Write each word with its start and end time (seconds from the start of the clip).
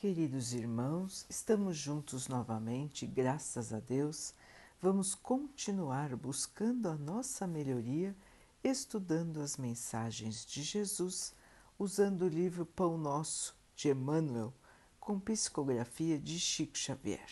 Queridos 0.00 0.52
irmãos, 0.52 1.26
estamos 1.28 1.76
juntos 1.76 2.28
novamente, 2.28 3.04
graças 3.04 3.72
a 3.72 3.80
Deus. 3.80 4.32
Vamos 4.80 5.12
continuar 5.12 6.14
buscando 6.14 6.88
a 6.88 6.94
nossa 6.94 7.48
melhoria, 7.48 8.16
estudando 8.62 9.40
as 9.40 9.56
mensagens 9.56 10.46
de 10.46 10.62
Jesus, 10.62 11.34
usando 11.76 12.22
o 12.22 12.28
livro 12.28 12.64
Pão 12.64 12.96
Nosso 12.96 13.56
de 13.74 13.88
Emmanuel, 13.88 14.54
com 15.00 15.18
psicografia 15.18 16.16
de 16.16 16.38
Chico 16.38 16.78
Xavier. 16.78 17.28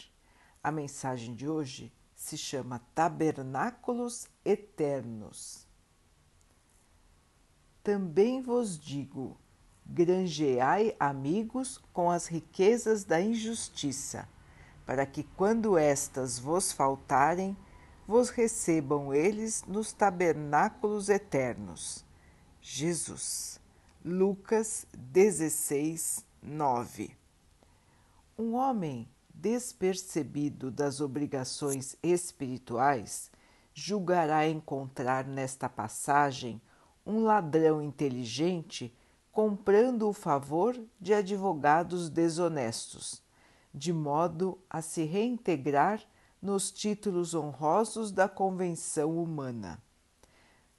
A 0.60 0.72
mensagem 0.72 1.36
de 1.36 1.48
hoje 1.48 1.92
se 2.16 2.36
chama 2.36 2.80
Tabernáculos 2.96 4.26
Eternos. 4.44 5.68
Também 7.84 8.42
vos 8.42 8.76
digo 8.76 9.38
granjeai 9.88 10.94
amigos 10.98 11.80
com 11.92 12.10
as 12.10 12.26
riquezas 12.26 13.04
da 13.04 13.20
injustiça, 13.20 14.28
para 14.84 15.06
que, 15.06 15.22
quando 15.36 15.78
estas 15.78 16.38
vos 16.38 16.72
faltarem, 16.72 17.56
vos 18.06 18.30
recebam 18.30 19.12
eles 19.12 19.64
nos 19.66 19.92
tabernáculos 19.92 21.08
eternos. 21.08 22.04
Jesus. 22.60 23.60
Lucas 24.04 24.86
16, 24.96 26.24
9. 26.42 27.16
Um 28.38 28.54
homem 28.54 29.08
despercebido 29.34 30.70
das 30.70 31.00
obrigações 31.00 31.96
espirituais 32.02 33.30
julgará 33.74 34.48
encontrar 34.48 35.26
nesta 35.26 35.68
passagem 35.68 36.60
um 37.04 37.20
ladrão 37.20 37.82
inteligente 37.82 38.92
comprando 39.36 40.08
o 40.08 40.14
favor 40.14 40.82
de 40.98 41.12
advogados 41.12 42.08
desonestos, 42.08 43.22
de 43.74 43.92
modo 43.92 44.58
a 44.70 44.80
se 44.80 45.04
reintegrar 45.04 46.02
nos 46.40 46.70
títulos 46.70 47.34
honrosos 47.34 48.10
da 48.10 48.30
convenção 48.30 49.22
humana. 49.22 49.78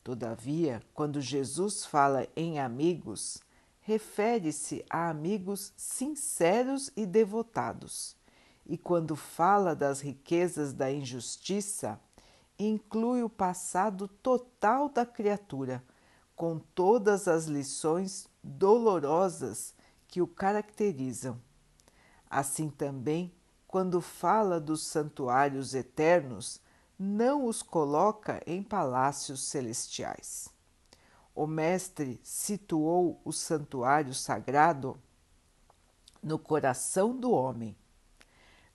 Todavia, 0.04 0.82
quando 0.92 1.22
Jesus 1.22 1.86
fala 1.86 2.28
em 2.36 2.60
amigos, 2.60 3.44
refere-se 3.80 4.84
a 4.90 5.08
amigos 5.08 5.72
sinceros 5.78 6.90
e 6.98 7.06
devotados, 7.06 8.16
e 8.66 8.76
quando 8.76 9.16
fala 9.16 9.76
das 9.76 10.02
riquezas 10.02 10.74
da 10.74 10.92
injustiça, 10.92 12.02
inclui 12.58 13.22
o 13.22 13.30
passado 13.30 14.08
total 14.08 14.90
da 14.90 15.06
criatura, 15.06 15.84
com 16.36 16.58
todas 16.58 17.28
as 17.28 17.46
lições 17.46 18.28
dolorosas 18.48 19.76
que 20.08 20.22
o 20.22 20.28
caracterizam. 20.28 21.40
Assim 22.30 22.70
também, 22.70 23.34
quando 23.68 24.02
fala 24.02 24.60
dos 24.60 24.84
santuários 24.84 25.76
eternos, 25.76 26.62
não 26.98 27.46
os 27.46 27.62
coloca 27.62 28.42
em 28.48 28.64
palácios 28.64 29.42
celestiais. 29.42 30.50
O 31.36 31.46
Mestre 31.46 32.20
situou 32.24 33.22
o 33.24 33.32
santuário 33.32 34.14
sagrado 34.14 34.98
no 36.24 36.40
coração 36.40 37.16
do 37.16 37.32
homem. 37.32 37.76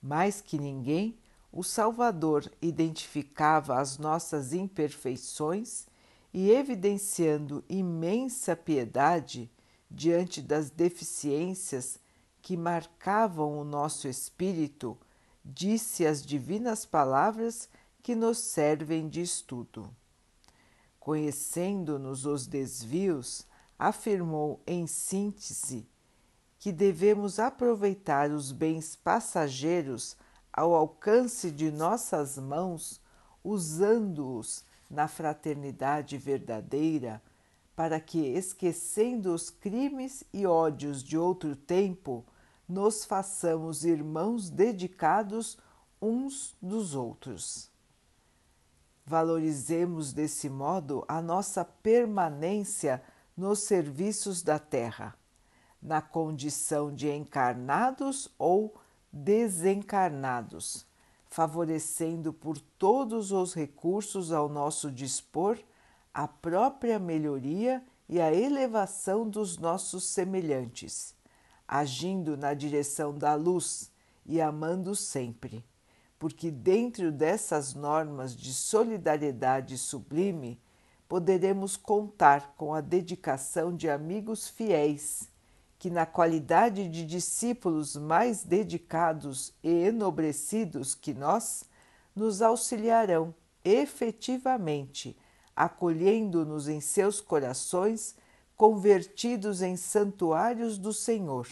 Mais 0.01 0.39
que 0.39 0.57
ninguém, 0.57 1.17
o 1.51 1.63
Salvador 1.63 2.49
identificava 2.61 3.79
as 3.79 3.97
nossas 3.97 4.53
imperfeições 4.53 5.85
e, 6.33 6.49
evidenciando 6.49 7.63
imensa 7.69 8.55
piedade, 8.55 9.51
diante 9.93 10.41
das 10.41 10.71
deficiências 10.71 11.99
que 12.41 12.57
marcavam 12.57 13.59
o 13.59 13.63
nosso 13.63 14.07
espírito, 14.07 14.97
disse 15.45 16.05
as 16.05 16.25
divinas 16.25 16.83
palavras 16.83 17.69
que 18.01 18.15
nos 18.15 18.39
servem 18.39 19.07
de 19.07 19.21
estudo. 19.21 19.89
Conhecendo-nos 20.99 22.25
os 22.25 22.47
desvios, 22.47 23.45
afirmou 23.77 24.61
em 24.65 24.87
síntese 24.87 25.87
que 26.57 26.71
devemos 26.71 27.39
aproveitar 27.39 28.31
os 28.31 28.51
bens 28.51 28.95
passageiros 28.95 30.17
ao 30.51 30.73
alcance 30.73 31.51
de 31.51 31.69
nossas 31.69 32.37
mãos, 32.37 32.99
usando-os 33.43 34.63
na 34.89 35.07
fraternidade 35.07 36.17
verdadeira 36.17 37.21
para 37.75 37.99
que, 37.99 38.19
esquecendo 38.19 39.33
os 39.33 39.49
crimes 39.49 40.23
e 40.31 40.45
ódios 40.45 41.03
de 41.03 41.17
outro 41.17 41.55
tempo, 41.55 42.25
nos 42.67 43.03
façamos 43.03 43.83
irmãos 43.83 44.49
dedicados 44.49 45.57
uns 46.01 46.55
dos 46.61 46.95
outros. 46.95 47.71
Valorizemos 49.05 50.13
desse 50.13 50.49
modo 50.49 51.03
a 51.07 51.21
nossa 51.21 51.65
permanência 51.65 53.03
nos 53.35 53.59
serviços 53.59 54.41
da 54.41 54.59
terra, 54.59 55.15
na 55.81 56.01
condição 56.01 56.93
de 56.93 57.09
encarnados 57.09 58.29
ou 58.37 58.75
desencarnados, 59.11 60.85
favorecendo 61.27 62.31
por 62.31 62.57
todos 62.59 63.31
os 63.31 63.53
recursos 63.53 64.31
ao 64.31 64.47
nosso 64.47 64.91
dispor 64.91 65.57
a 66.13 66.27
própria 66.27 66.99
melhoria 66.99 67.83
e 68.07 68.21
a 68.21 68.31
elevação 68.31 69.27
dos 69.27 69.57
nossos 69.57 70.03
semelhantes, 70.03 71.15
agindo 71.67 72.37
na 72.37 72.53
direção 72.53 73.17
da 73.17 73.33
luz 73.33 73.91
e 74.25 74.39
amando 74.39 74.95
sempre, 74.95 75.65
porque 76.19 76.51
dentro 76.51 77.11
dessas 77.11 77.73
normas 77.73 78.35
de 78.35 78.53
solidariedade 78.53 79.77
sublime 79.77 80.61
poderemos 81.07 81.75
contar 81.75 82.53
com 82.55 82.73
a 82.73 82.81
dedicação 82.81 83.75
de 83.75 83.89
amigos 83.89 84.47
fiéis 84.47 85.29
que, 85.79 85.89
na 85.89 86.05
qualidade 86.05 86.87
de 86.87 87.05
discípulos 87.05 87.95
mais 87.95 88.43
dedicados 88.43 89.53
e 89.61 89.69
enobrecidos 89.69 90.95
que 90.95 91.13
nós, 91.13 91.65
nos 92.15 92.41
auxiliarão 92.41 93.35
efetivamente 93.65 95.17
acolhendo-nos 95.55 96.67
em 96.67 96.81
seus 96.81 97.21
corações, 97.21 98.15
convertidos 98.55 99.61
em 99.61 99.75
santuários 99.75 100.77
do 100.77 100.93
Senhor, 100.93 101.47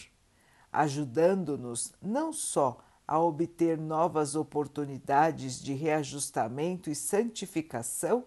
ajudando-nos 0.72 1.92
não 2.00 2.32
só 2.32 2.78
a 3.06 3.18
obter 3.20 3.76
novas 3.76 4.34
oportunidades 4.34 5.60
de 5.60 5.74
reajustamento 5.74 6.88
e 6.88 6.94
santificação, 6.94 8.24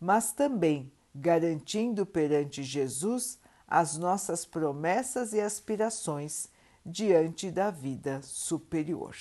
mas 0.00 0.32
também 0.32 0.90
garantindo 1.14 2.04
perante 2.04 2.62
Jesus 2.62 3.38
as 3.66 3.96
nossas 3.96 4.44
promessas 4.44 5.32
e 5.32 5.40
aspirações 5.40 6.48
diante 6.84 7.50
da 7.50 7.70
vida 7.70 8.20
superior. 8.22 9.16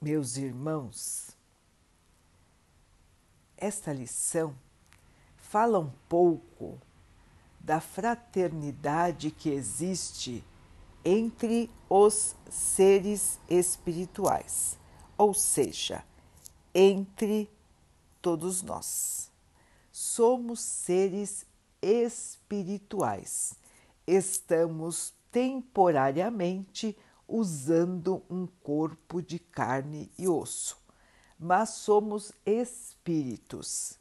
Meus 0.00 0.36
irmãos, 0.36 1.33
esta 3.64 3.94
lição 3.94 4.54
fala 5.36 5.78
um 5.78 5.90
pouco 6.06 6.78
da 7.58 7.80
fraternidade 7.80 9.30
que 9.30 9.48
existe 9.48 10.44
entre 11.02 11.70
os 11.88 12.36
seres 12.50 13.40
espirituais, 13.48 14.78
ou 15.16 15.32
seja, 15.32 16.04
entre 16.74 17.50
todos 18.20 18.60
nós. 18.60 19.30
Somos 19.90 20.60
seres 20.60 21.46
espirituais. 21.80 23.54
Estamos 24.06 25.14
temporariamente 25.32 26.94
usando 27.26 28.22
um 28.28 28.46
corpo 28.62 29.22
de 29.22 29.38
carne 29.38 30.12
e 30.18 30.28
osso 30.28 30.83
mas 31.38 31.70
somos 31.70 32.32
espíritos 32.44 33.98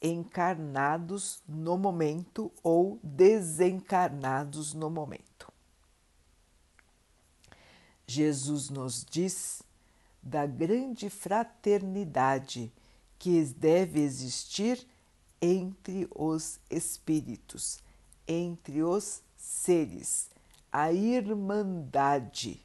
encarnados 0.00 1.42
no 1.46 1.78
momento 1.78 2.50
ou 2.62 2.98
desencarnados 3.02 4.74
no 4.74 4.90
momento. 4.90 5.52
Jesus 8.06 8.68
nos 8.68 9.04
diz 9.04 9.62
da 10.22 10.44
grande 10.44 11.08
fraternidade 11.08 12.72
que 13.18 13.44
deve 13.44 14.00
existir 14.00 14.86
entre 15.40 16.08
os 16.14 16.58
espíritos, 16.68 17.78
entre 18.26 18.82
os 18.82 19.22
seres, 19.36 20.28
a 20.70 20.92
irmandade, 20.92 22.64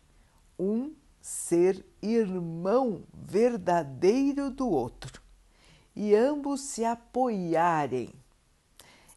um 0.58 0.94
ser 1.28 1.86
irmão 2.02 3.04
verdadeiro 3.14 4.50
do 4.50 4.70
outro 4.70 5.22
e 5.94 6.16
ambos 6.16 6.62
se 6.62 6.86
apoiarem. 6.86 8.14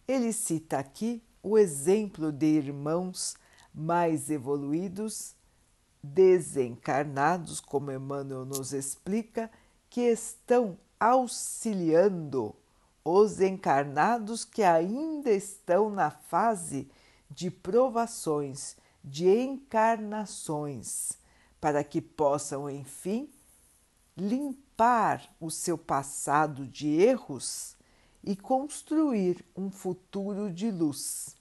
Ele 0.09 0.33
cita 0.33 0.81
aqui 0.81 1.23
o 1.41 1.57
exemplo 1.57 2.33
de 2.33 2.47
irmãos 2.47 3.37
mais 3.73 4.29
evoluídos, 4.29 5.37
desencarnados, 6.03 7.61
como 7.61 7.93
Emmanuel 7.93 8.45
nos 8.45 8.73
explica, 8.73 9.49
que 9.89 10.01
estão 10.01 10.77
auxiliando 10.99 12.57
os 13.05 13.41
encarnados 13.41 14.45
que 14.45 14.65
ainda 14.65 15.31
estão 15.31 15.89
na 15.89 16.11
fase 16.11 16.91
de 17.31 17.53
provações, 17.53 18.77
de 19.03 19.29
encarnações, 19.29 21.20
para 21.61 21.85
que 21.85 22.01
possam, 22.01 22.71
enfim, 22.71 23.31
limpar 24.17 25.35
o 25.41 25.51
seu 25.51 25.77
passado 25.77 26.67
de 26.67 26.89
erros 26.89 27.77
e 28.23 28.35
construir 28.35 29.45
um 29.57 29.71
futuro 29.71 30.51
de 30.53 30.71
luz. 30.71 31.37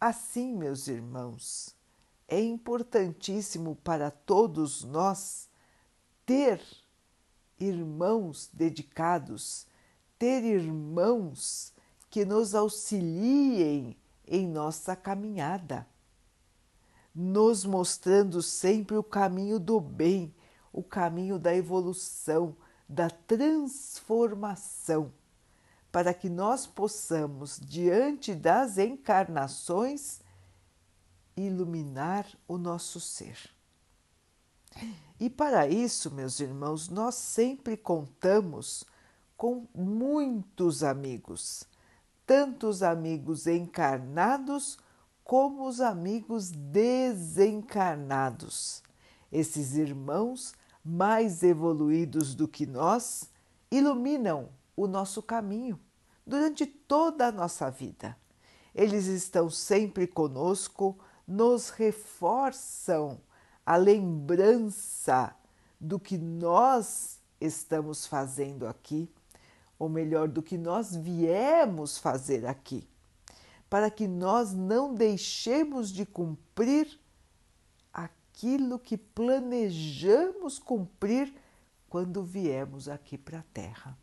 Assim, 0.00 0.54
meus 0.54 0.88
irmãos, 0.88 1.74
é 2.28 2.40
importantíssimo 2.40 3.76
para 3.76 4.10
todos 4.10 4.82
nós 4.82 5.48
ter 6.26 6.60
irmãos 7.58 8.50
dedicados, 8.52 9.66
ter 10.18 10.42
irmãos 10.42 11.72
que 12.10 12.24
nos 12.24 12.54
auxiliem 12.54 13.96
em 14.26 14.46
nossa 14.46 14.96
caminhada, 14.96 15.86
nos 17.14 17.64
mostrando 17.64 18.42
sempre 18.42 18.96
o 18.96 19.02
caminho 19.02 19.60
do 19.60 19.80
bem, 19.80 20.34
o 20.72 20.82
caminho 20.82 21.38
da 21.38 21.54
evolução, 21.54 22.56
da 22.88 23.08
transformação, 23.08 25.12
para 25.92 26.12
que 26.12 26.28
nós 26.28 26.66
possamos, 26.66 27.60
diante 27.60 28.34
das 28.34 28.78
encarnações, 28.78 30.20
iluminar 31.36 32.26
o 32.48 32.58
nosso 32.58 33.00
ser. 33.00 33.38
E 35.20 35.30
para 35.30 35.68
isso, 35.68 36.10
meus 36.10 36.40
irmãos, 36.40 36.88
nós 36.88 37.14
sempre 37.14 37.76
contamos 37.76 38.84
com 39.36 39.68
muitos 39.74 40.82
amigos, 40.82 41.64
tanto 42.26 42.66
os 42.66 42.82
amigos 42.82 43.46
encarnados 43.46 44.78
como 45.24 45.66
os 45.66 45.80
amigos 45.80 46.50
desencarnados. 46.50 48.82
Esses 49.32 49.74
irmãos 49.74 50.52
mais 50.84 51.42
evoluídos 51.42 52.34
do 52.34 52.46
que 52.46 52.66
nós 52.66 53.30
iluminam 53.70 54.50
o 54.76 54.86
nosso 54.86 55.22
caminho 55.22 55.80
durante 56.26 56.66
toda 56.66 57.28
a 57.28 57.32
nossa 57.32 57.70
vida. 57.70 58.14
Eles 58.74 59.06
estão 59.06 59.48
sempre 59.48 60.06
conosco, 60.06 60.98
nos 61.26 61.70
reforçam 61.70 63.18
a 63.64 63.76
lembrança 63.76 65.34
do 65.80 65.98
que 65.98 66.18
nós 66.18 67.18
estamos 67.40 68.06
fazendo 68.06 68.66
aqui, 68.66 69.10
ou 69.78 69.88
melhor, 69.88 70.28
do 70.28 70.42
que 70.42 70.58
nós 70.58 70.94
viemos 70.94 71.96
fazer 71.98 72.44
aqui, 72.46 72.86
para 73.74 73.90
que 73.90 74.06
nós 74.06 74.52
não 74.52 74.94
deixemos 74.94 75.90
de 75.90 76.06
cumprir 76.06 76.96
aquilo 77.92 78.78
que 78.78 78.96
planejamos 78.96 80.60
cumprir 80.60 81.34
quando 81.88 82.22
viemos 82.22 82.88
aqui 82.88 83.18
para 83.18 83.40
a 83.40 83.44
Terra. 83.52 83.98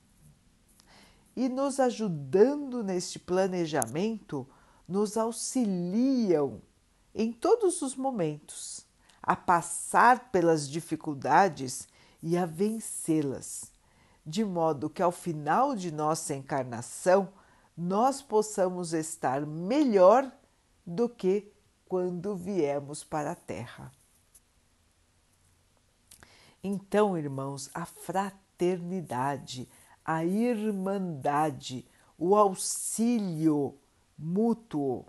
E 1.33 1.47
nos 1.47 1.79
ajudando 1.79 2.83
neste 2.83 3.18
planejamento, 3.18 4.45
nos 4.85 5.15
auxiliam 5.15 6.62
em 7.15 7.31
todos 7.31 7.81
os 7.81 7.95
momentos 7.95 8.85
a 9.24 9.38
passar 9.38 10.31
pelas 10.33 10.67
dificuldades 10.67 11.88
e 12.21 12.38
a 12.38 12.45
vencê-las, 12.45 13.71
de 14.25 14.44
modo 14.44 14.89
que 14.89 15.01
ao 15.01 15.13
final 15.13 15.74
de 15.77 15.94
nossa 15.94 16.35
encarnação 16.35 17.29
nós 17.81 18.22
possamos 18.22 18.94
estar 18.94 19.44
melhor 19.44 20.31
do 20.86 21.10
que 21.10 21.51
quando 21.89 22.36
viemos 22.36 23.04
para 23.04 23.31
a 23.31 23.36
Terra. 23.36 23.92
Então, 26.63 27.18
irmãos, 27.18 27.72
a 27.74 27.83
fraternidade, 27.83 29.68
a 30.06 30.24
irmandade, 30.24 31.83
o 32.19 32.36
auxílio 32.36 33.75
mútuo, 34.16 35.04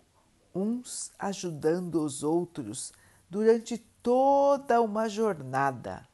uns 0.55 1.13
ajudando 1.19 2.03
os 2.03 2.23
outros 2.23 2.91
durante 3.29 3.77
toda 4.03 4.81
uma 4.81 5.11
jornada. 5.11 6.09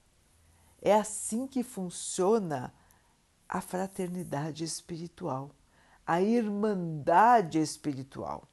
É 0.83 0.93
assim 0.93 1.47
que 1.47 1.63
funciona 1.63 2.75
a 3.49 3.61
fraternidade 3.61 4.65
espiritual, 4.65 5.53
a 6.09 6.23
irmandade 6.23 7.59
espiritual. 7.61 8.49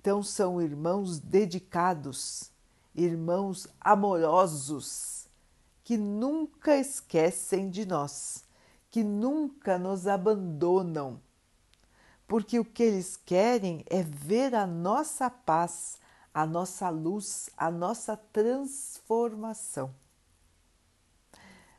Então, 0.00 0.24
são 0.24 0.60
irmãos 0.60 1.20
dedicados, 1.20 2.50
irmãos 2.92 3.68
amorosos, 3.80 5.28
que 5.84 5.96
nunca 5.96 6.76
esquecem 6.76 7.70
de 7.70 7.86
nós, 7.86 8.44
que 8.90 9.04
nunca 9.04 9.78
nos 9.78 10.08
abandonam, 10.08 11.22
porque 12.26 12.58
o 12.58 12.64
que 12.64 12.82
eles 12.82 13.16
querem 13.16 13.84
é 13.86 14.02
ver 14.02 14.52
a 14.52 14.66
nossa 14.66 15.30
paz, 15.30 16.00
a 16.34 16.44
nossa 16.44 16.90
luz, 16.90 17.50
a 17.56 17.70
nossa 17.70 18.16
transformação. 18.16 19.94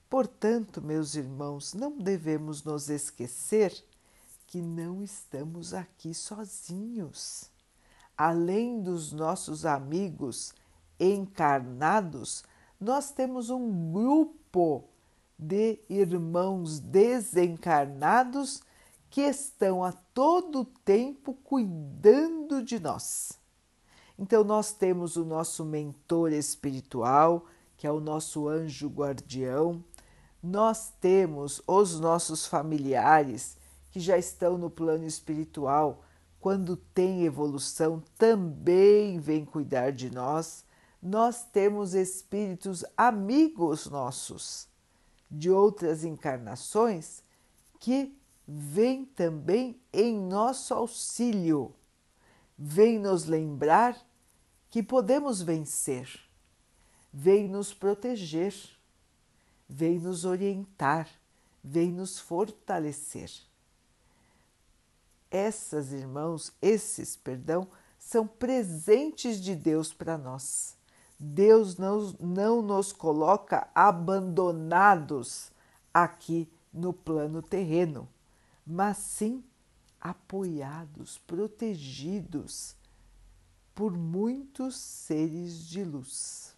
Portanto, 0.10 0.82
meus 0.82 1.16
irmãos, 1.16 1.74
não 1.74 1.98
devemos 1.98 2.64
nos 2.64 2.90
esquecer 2.90 3.84
que 4.56 4.62
não 4.62 5.04
estamos 5.04 5.74
aqui 5.74 6.14
sozinhos. 6.14 7.52
Além 8.18 8.82
dos 8.82 9.12
nossos 9.12 9.66
amigos 9.66 10.54
encarnados, 10.98 12.42
nós 12.80 13.12
temos 13.12 13.50
um 13.50 13.92
grupo 13.92 14.86
de 15.38 15.78
irmãos 15.90 16.80
desencarnados 16.80 18.62
que 19.10 19.20
estão 19.20 19.84
a 19.84 19.92
todo 19.92 20.64
tempo 20.64 21.34
cuidando 21.34 22.64
de 22.64 22.80
nós. 22.80 23.38
Então, 24.18 24.42
nós 24.46 24.72
temos 24.72 25.18
o 25.18 25.26
nosso 25.26 25.66
mentor 25.66 26.32
espiritual, 26.32 27.46
que 27.76 27.86
é 27.86 27.92
o 27.92 28.00
nosso 28.00 28.48
anjo 28.48 28.88
guardião, 28.88 29.84
nós 30.42 30.94
temos 31.02 31.62
os 31.68 32.00
nossos 32.00 32.48
familiares 32.48 33.58
que 33.96 34.00
já 34.02 34.18
estão 34.18 34.58
no 34.58 34.70
plano 34.70 35.06
espiritual, 35.08 36.04
quando 36.38 36.76
tem 36.76 37.24
evolução, 37.24 38.04
também 38.18 39.22
vem 39.22 39.46
cuidar 39.46 39.94
de 39.94 40.10
nós. 40.10 40.66
Nós 41.02 41.46
temos 41.46 41.94
espíritos 41.94 42.84
amigos 42.98 43.86
nossos 43.86 44.68
de 45.32 45.50
outras 45.50 46.04
encarnações 46.04 47.24
que 47.80 48.14
vêm 48.46 49.06
também 49.06 49.80
em 49.94 50.20
nosso 50.20 50.74
auxílio 50.74 51.74
vem 52.58 53.00
nos 53.00 53.24
lembrar 53.24 53.98
que 54.70 54.84
podemos 54.84 55.42
vencer, 55.42 56.20
vem 57.14 57.48
nos 57.48 57.74
proteger, 57.74 58.54
vem 59.70 60.00
nos 60.00 60.26
orientar, 60.26 61.10
vem 61.64 61.94
nos 61.94 62.20
fortalecer. 62.20 63.55
Essas 65.36 65.92
irmãos, 65.92 66.54
esses, 66.62 67.18
perdão, 67.18 67.68
são 68.00 68.26
presentes 68.26 69.42
de 69.42 69.54
Deus 69.54 69.92
para 69.92 70.18
nós. 70.18 70.78
Deus 71.20 71.76
não, 71.76 72.16
não 72.22 72.62
nos 72.62 72.94
coloca 72.94 73.68
abandonados 73.76 75.52
aqui 75.94 76.50
no 76.72 76.94
plano 76.94 77.42
terreno, 77.42 78.08
mas 78.66 78.96
sim 78.96 79.44
apoiados, 80.00 81.18
protegidos 81.28 82.74
por 83.76 83.92
muitos 83.92 84.78
seres 84.78 85.68
de 85.68 85.84
luz. 85.84 86.56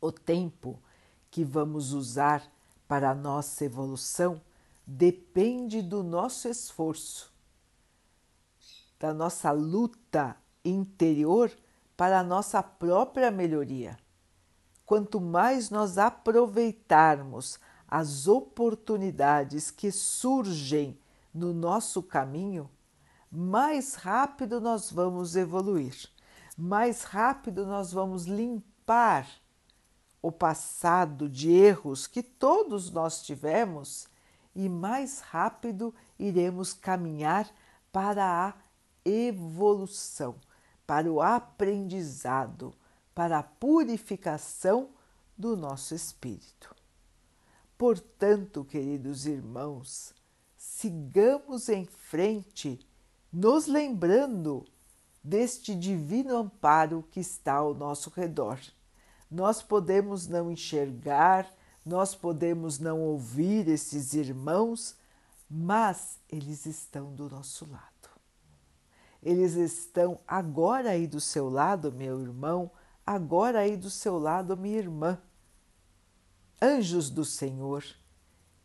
O 0.00 0.10
tempo 0.10 0.80
que 1.30 1.44
vamos 1.44 1.92
usar 1.92 2.50
para 2.92 3.12
a 3.12 3.14
nossa 3.14 3.64
evolução 3.64 4.38
depende 4.86 5.80
do 5.80 6.02
nosso 6.02 6.46
esforço, 6.46 7.32
da 9.00 9.14
nossa 9.14 9.50
luta 9.50 10.36
interior 10.62 11.50
para 11.96 12.20
a 12.20 12.22
nossa 12.22 12.62
própria 12.62 13.30
melhoria. 13.30 13.98
Quanto 14.84 15.22
mais 15.22 15.70
nós 15.70 15.96
aproveitarmos 15.96 17.58
as 17.88 18.28
oportunidades 18.28 19.70
que 19.70 19.90
surgem 19.90 21.00
no 21.32 21.54
nosso 21.54 22.02
caminho, 22.02 22.68
mais 23.30 23.94
rápido 23.94 24.60
nós 24.60 24.92
vamos 24.92 25.34
evoluir, 25.34 25.96
mais 26.58 27.04
rápido 27.04 27.64
nós 27.64 27.90
vamos 27.90 28.26
limpar 28.26 29.26
o 30.22 30.30
passado 30.30 31.28
de 31.28 31.50
erros 31.50 32.06
que 32.06 32.22
todos 32.22 32.90
nós 32.90 33.22
tivemos 33.22 34.06
e 34.54 34.68
mais 34.68 35.18
rápido 35.18 35.92
iremos 36.18 36.72
caminhar 36.72 37.50
para 37.90 38.24
a 38.24 38.54
evolução, 39.04 40.36
para 40.86 41.10
o 41.10 41.20
aprendizado, 41.20 42.72
para 43.14 43.40
a 43.40 43.42
purificação 43.42 44.90
do 45.36 45.56
nosso 45.56 45.94
espírito. 45.94 46.74
Portanto, 47.76 48.64
queridos 48.64 49.26
irmãos, 49.26 50.14
sigamos 50.56 51.68
em 51.68 51.84
frente, 51.84 52.78
nos 53.32 53.66
lembrando 53.66 54.64
deste 55.22 55.74
divino 55.74 56.36
amparo 56.36 57.04
que 57.10 57.20
está 57.20 57.54
ao 57.54 57.74
nosso 57.74 58.10
redor. 58.10 58.60
Nós 59.32 59.62
podemos 59.62 60.28
não 60.28 60.52
enxergar, 60.52 61.50
nós 61.86 62.14
podemos 62.14 62.78
não 62.78 63.00
ouvir 63.00 63.66
esses 63.66 64.12
irmãos, 64.12 64.94
mas 65.48 66.18
eles 66.28 66.66
estão 66.66 67.14
do 67.14 67.30
nosso 67.30 67.66
lado. 67.70 68.10
Eles 69.22 69.54
estão 69.54 70.20
agora 70.28 70.90
aí 70.90 71.06
do 71.06 71.18
seu 71.18 71.48
lado, 71.48 71.90
meu 71.90 72.20
irmão, 72.20 72.70
agora 73.06 73.60
aí 73.60 73.74
do 73.74 73.88
seu 73.88 74.18
lado, 74.18 74.54
minha 74.54 74.76
irmã. 74.76 75.18
Anjos 76.60 77.08
do 77.08 77.24
Senhor 77.24 77.82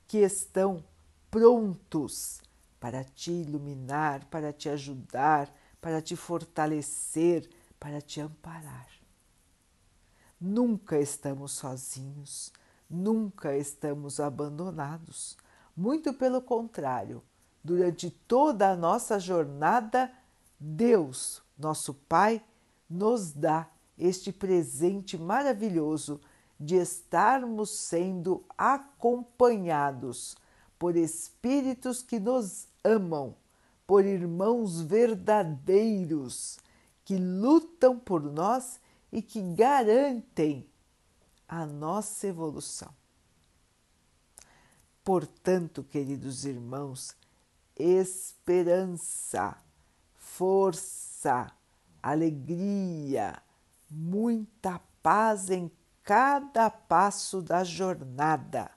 que 0.05 0.17
estão 0.17 0.83
prontos 1.31 2.41
para 2.77 3.05
te 3.05 3.31
iluminar, 3.31 4.25
para 4.25 4.51
te 4.51 4.67
ajudar, 4.67 5.49
para 5.79 6.01
te 6.01 6.17
fortalecer, 6.17 7.49
para 7.79 8.01
te 8.01 8.19
amparar. 8.19 8.96
Nunca 10.39 10.99
estamos 10.99 11.53
sozinhos, 11.53 12.53
nunca 12.89 13.55
estamos 13.55 14.19
abandonados. 14.19 15.35
Muito 15.75 16.13
pelo 16.13 16.41
contrário, 16.41 17.23
durante 17.63 18.11
toda 18.11 18.71
a 18.71 18.75
nossa 18.75 19.19
jornada, 19.19 20.11
Deus, 20.59 21.41
nosso 21.57 21.93
Pai, 21.93 22.43
nos 22.89 23.31
dá 23.31 23.67
este 23.97 24.31
presente 24.31 25.17
maravilhoso 25.17 26.21
de 26.59 26.75
estarmos 26.75 27.71
sendo 27.71 28.43
acompanhados 28.57 30.35
por 30.77 30.95
espíritos 30.95 32.01
que 32.03 32.19
nos 32.19 32.67
amam, 32.83 33.35
por 33.85 34.05
irmãos 34.05 34.81
verdadeiros 34.81 36.59
que 37.03 37.17
lutam 37.17 37.97
por 37.97 38.21
nós 38.21 38.79
e 39.11 39.21
que 39.21 39.41
garantem 39.53 40.69
a 41.47 41.65
nossa 41.65 42.27
evolução. 42.27 42.93
Portanto, 45.03 45.83
queridos 45.83 46.43
irmãos, 46.43 47.15
esperança, 47.77 49.57
força, 50.15 51.51
alegria, 52.03 53.41
muita 53.89 54.81
paz 55.01 55.49
em 55.49 55.71
cada 56.03 56.69
passo 56.69 57.41
da 57.41 57.63
jornada, 57.63 58.69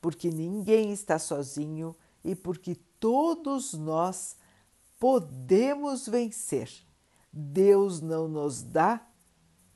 porque 0.00 0.30
ninguém 0.30 0.92
está 0.92 1.18
sozinho 1.18 1.94
e 2.24 2.34
porque 2.34 2.76
todos 2.98 3.74
nós 3.74 4.36
podemos 4.98 6.08
vencer. 6.08 6.70
Deus 7.32 8.00
não 8.00 8.26
nos 8.26 8.62
dá 8.62 9.00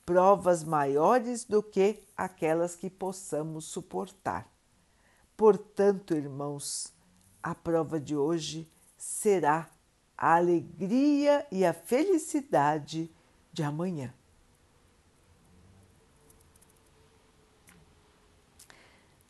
provas 0.05 0.63
maiores 0.63 1.43
do 1.43 1.63
que 1.63 2.03
aquelas 2.15 2.75
que 2.75 2.89
possamos 2.89 3.65
suportar. 3.65 4.47
Portanto, 5.35 6.13
irmãos, 6.13 6.93
a 7.41 7.55
prova 7.55 7.99
de 7.99 8.15
hoje 8.15 8.69
será 8.97 9.69
a 10.17 10.35
alegria 10.35 11.45
e 11.51 11.65
a 11.65 11.73
felicidade 11.73 13.11
de 13.51 13.63
amanhã. 13.63 14.13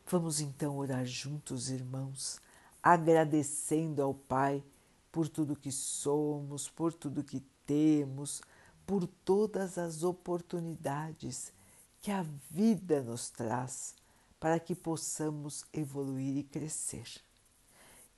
Vamos 0.08 0.40
então 0.40 0.78
orar 0.78 1.04
juntos, 1.04 1.68
irmãos, 1.68 2.40
agradecendo 2.80 4.00
ao 4.00 4.14
Pai 4.14 4.62
por 5.10 5.28
tudo 5.28 5.56
que 5.56 5.72
somos, 5.72 6.68
por 6.68 6.92
tudo 6.92 7.24
que 7.24 7.40
temos, 7.66 8.40
por 8.86 9.06
todas 9.06 9.76
as 9.76 10.02
oportunidades 10.02 11.52
que 12.00 12.10
a 12.10 12.24
vida 12.50 13.02
nos 13.02 13.28
traz 13.30 13.94
para 14.38 14.60
que 14.60 14.74
possamos 14.74 15.64
evoluir 15.72 16.36
e 16.36 16.44
crescer. 16.44 17.08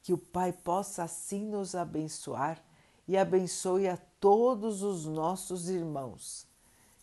Que 0.02 0.12
o 0.12 0.18
Pai 0.18 0.52
possa 0.52 1.04
assim 1.04 1.46
nos 1.46 1.74
abençoar 1.74 2.62
e 3.06 3.16
abençoe 3.16 3.88
a 3.88 3.96
todos 4.20 4.82
os 4.82 5.06
nossos 5.06 5.68
irmãos. 5.68 6.46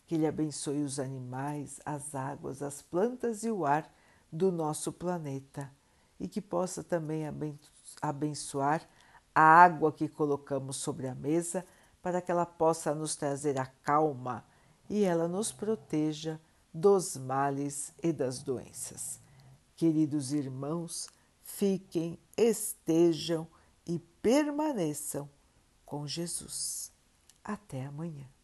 Que 0.06 0.14
Ele 0.14 0.26
abençoe 0.26 0.82
os 0.82 1.00
animais, 1.00 1.80
as 1.84 2.14
águas, 2.14 2.62
as 2.62 2.80
plantas 2.80 3.42
e 3.42 3.50
o 3.50 3.66
ar 3.66 3.92
do 4.30 4.52
nosso 4.52 4.92
planeta 4.92 5.70
e 6.18 6.28
que 6.28 6.40
possa 6.40 6.82
também 6.82 7.24
abençoar 8.00 8.88
a 9.34 9.42
água 9.42 9.92
que 9.92 10.08
colocamos 10.08 10.76
sobre 10.76 11.06
a 11.08 11.14
mesa 11.14 11.66
para 12.06 12.22
que 12.22 12.30
ela 12.30 12.46
possa 12.46 12.94
nos 12.94 13.16
trazer 13.16 13.58
a 13.58 13.66
calma 13.66 14.46
e 14.88 15.02
ela 15.02 15.26
nos 15.26 15.50
proteja 15.50 16.40
dos 16.72 17.16
males 17.16 17.92
e 18.00 18.12
das 18.12 18.44
doenças. 18.44 19.18
Queridos 19.74 20.32
irmãos, 20.32 21.08
fiquem, 21.42 22.16
estejam 22.36 23.48
e 23.84 23.98
permaneçam 24.22 25.28
com 25.84 26.06
Jesus. 26.06 26.92
Até 27.42 27.84
amanhã. 27.84 28.35